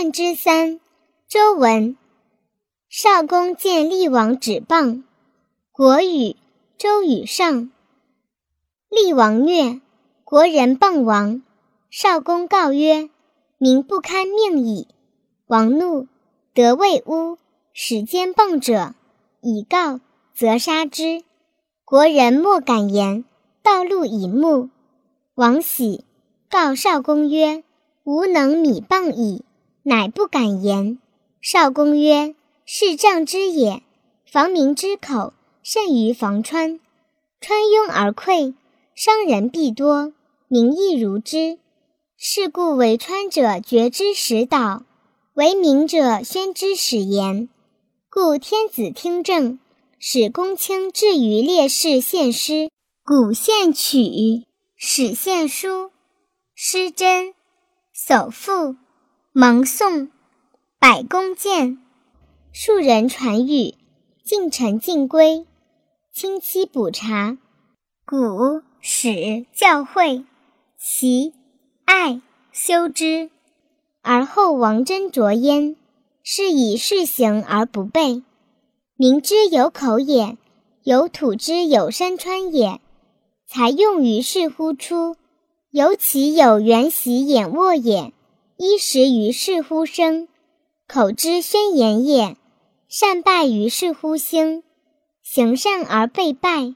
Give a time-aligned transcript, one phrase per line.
[0.00, 0.78] 献之三，
[1.26, 1.96] 周文。
[2.88, 5.02] 少公见厉王止谤。
[5.72, 6.36] 国语，
[6.78, 7.72] 周语上。
[8.88, 9.80] 厉王虐，
[10.22, 11.42] 国人谤王。
[11.90, 13.10] 少公告曰
[13.58, 14.86] ：“民不堪命矣。”
[15.48, 16.06] 王怒，
[16.54, 17.36] 得谓乌，
[17.72, 18.94] 使奸谤者，
[19.40, 19.98] 以告，
[20.32, 21.24] 则杀之。
[21.84, 23.24] 国人莫敢言，
[23.64, 24.70] 道路以目。
[25.34, 26.04] 王喜，
[26.48, 27.64] 告少公曰
[28.06, 29.42] ：“吾能米谤矣。”
[29.82, 30.98] 乃不敢言。
[31.40, 32.34] 少公曰
[32.66, 33.82] ：“是瘴之也，
[34.26, 36.80] 防民之口，甚于防川。
[37.40, 38.54] 川拥而溃，
[38.94, 40.12] 伤人必多，
[40.48, 41.58] 民亦如之。
[42.16, 44.82] 是故为川者决之使导，
[45.34, 47.48] 为民者宣之使言。
[48.10, 49.60] 故天子听政，
[50.00, 52.70] 使公卿至于烈士献诗，
[53.04, 54.44] 古献曲，
[54.76, 55.92] 史献书，
[56.56, 57.34] 诗真，
[57.94, 58.74] 叟赋。
[59.34, 60.08] 蒙诵，
[60.78, 61.78] 百工见，
[62.50, 63.74] 庶人传语，
[64.24, 65.46] 近臣尽归，
[66.10, 67.36] 亲戚补察，
[68.06, 70.24] 古史教诲，
[70.78, 71.34] 其
[71.84, 73.30] 爱修之，
[74.00, 75.76] 而后王真着焉，
[76.22, 78.22] 是以事行而不备。
[78.96, 80.38] 民之有口也，
[80.84, 82.80] 有土之有山川也，
[83.46, 85.16] 才用于是乎出，
[85.70, 88.14] 有其有原习眼卧也。
[88.60, 90.26] 衣食于是乎生，
[90.88, 92.34] 口之宣言也；
[92.88, 94.64] 善败于是乎兴，
[95.22, 96.74] 行善而被败，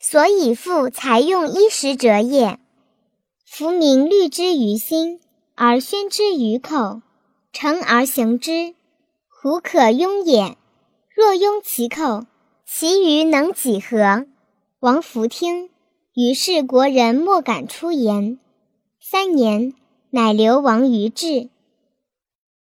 [0.00, 2.58] 所以复才用衣食者也。
[3.46, 5.20] 夫民虑之于心，
[5.54, 7.00] 而宣之于口，
[7.52, 8.74] 诚而行之，
[9.28, 10.56] 胡可庸也？
[11.14, 12.26] 若庸其口，
[12.66, 14.26] 其余能几何？
[14.80, 15.70] 王弗听，
[16.12, 18.40] 于是国人莫敢出言。
[19.00, 19.74] 三年。
[20.10, 21.48] 乃流亡于治。